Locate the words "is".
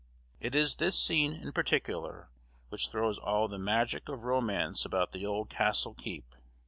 0.55-0.77